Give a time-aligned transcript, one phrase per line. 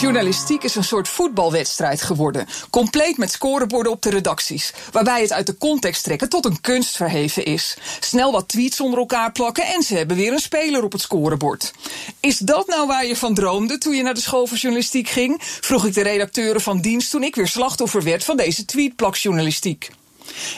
[0.00, 2.46] Journalistiek is een soort voetbalwedstrijd geworden.
[2.70, 4.72] Compleet met scoreborden op de redacties.
[4.92, 7.76] Waarbij het uit de context trekken tot een kunst verheven is.
[8.00, 11.72] Snel wat tweets onder elkaar plakken en ze hebben weer een speler op het scorebord.
[12.20, 15.38] Is dat nou waar je van droomde toen je naar de school voor journalistiek ging?
[15.40, 19.90] Vroeg ik de redacteuren van dienst toen ik weer slachtoffer werd van deze tweetplakjournalistiek.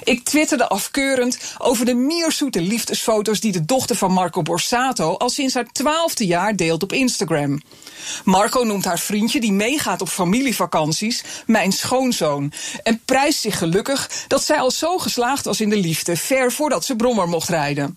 [0.02, 5.54] Ik twitterde afkeurend over de mierzoete liefdesfoto's die de dochter van Marco Borsato al sinds
[5.54, 7.60] haar twaalfde jaar deelt op Instagram.
[8.24, 12.52] Marco noemt haar vriendje, die meegaat op familievakanties, mijn schoonzoon.
[12.82, 16.84] En prijst zich gelukkig dat zij al zo geslaagd was in de liefde, ver voordat
[16.84, 17.96] ze brommer mocht rijden.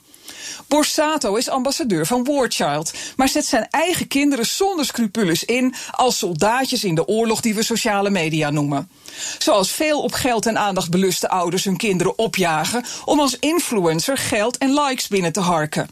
[0.67, 6.83] Borsato is ambassadeur van Warchild, maar zet zijn eigen kinderen zonder scrupules in als soldaatjes
[6.83, 8.89] in de oorlog die we sociale media noemen.
[9.37, 14.57] Zoals veel op geld en aandacht beluste ouders hun kinderen opjagen om als influencer geld
[14.57, 15.89] en likes binnen te harken.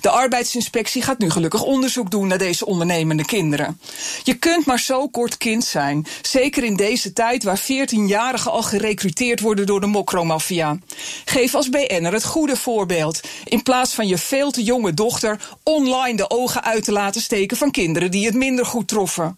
[0.00, 3.80] De arbeidsinspectie gaat nu gelukkig onderzoek doen naar deze ondernemende kinderen.
[4.22, 9.40] Je kunt maar zo kort kind zijn, zeker in deze tijd waar 14-jarigen al gerecruiteerd
[9.40, 10.78] worden door de mokromafia.
[11.24, 16.16] Geef als BN'er het goede voorbeeld, in plaats van je veel te jonge dochter online
[16.16, 19.36] de ogen uit te laten steken van kinderen die het minder goed troffen.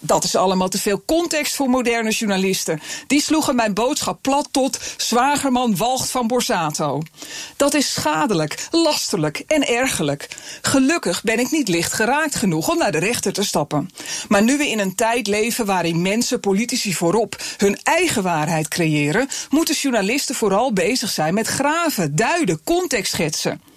[0.00, 2.80] Dat is allemaal te veel context voor moderne journalisten.
[3.06, 7.02] Die sloegen mijn boodschap plat tot zwagerman walgt van Borsato.
[7.56, 10.28] Dat is schadelijk, lasterlijk en ergerlijk.
[10.62, 13.90] Gelukkig ben ik niet licht geraakt genoeg om naar de rechter te stappen.
[14.28, 19.28] Maar nu we in een tijd leven waarin mensen, politici voorop, hun eigen waarheid creëren,
[19.50, 23.69] moeten journalisten vooral bezig zijn met graven, duiden, context schetsen.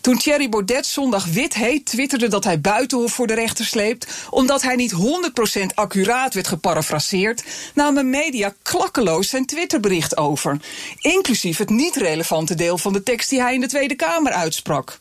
[0.00, 4.62] Toen Thierry Baudet zondag wit heet twitterde dat hij buitenhof voor de rechter sleept, omdat
[4.62, 7.44] hij niet 100% accuraat werd geparafraseerd,
[7.74, 10.60] namen media klakkeloos zijn Twitterbericht over,
[11.00, 14.98] inclusief het niet relevante deel van de tekst die hij in de Tweede Kamer uitsprak.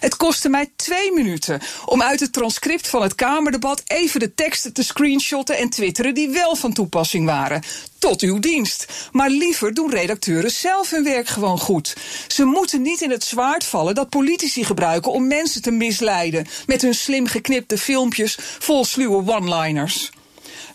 [0.00, 4.72] Het kostte mij twee minuten om uit het transcript van het Kamerdebat even de teksten
[4.72, 7.62] te screenshotten en twitteren die wel van toepassing waren.
[7.98, 8.86] Tot uw dienst.
[9.12, 11.96] Maar liever doen redacteuren zelf hun werk gewoon goed.
[12.28, 16.82] Ze moeten niet in het zwaard vallen dat politici gebruiken om mensen te misleiden met
[16.82, 20.10] hun slim geknipte filmpjes vol sluwe one-liners.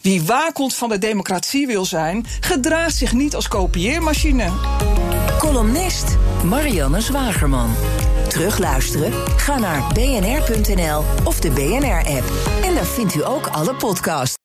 [0.02, 4.52] Wie waakhond van de democratie wil zijn, gedraagt zich niet als kopieermachine.
[5.40, 7.76] Columnist Marianne Zwagerman.
[8.38, 9.12] Terugluisteren?
[9.38, 12.24] Ga naar bnr.nl of de BNR-app.
[12.64, 14.36] En daar vindt u ook alle podcasts.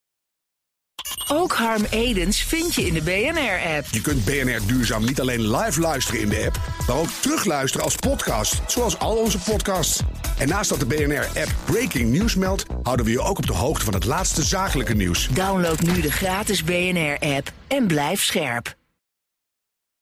[1.28, 3.86] Ook Harm Edens vind je in de BNR-app.
[3.90, 7.96] Je kunt BNR Duurzaam niet alleen live luisteren in de app, maar ook terugluisteren als
[7.96, 10.00] podcast, zoals al onze podcasts.
[10.38, 13.84] En naast dat de BNR-app Breaking News meldt, houden we je ook op de hoogte
[13.84, 15.28] van het laatste zakelijke nieuws.
[15.28, 18.74] Download nu de gratis BNR-app en blijf scherp.